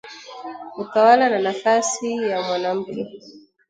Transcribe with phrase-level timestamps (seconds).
[0.77, 3.01] utawala na nafasi ya mwanamke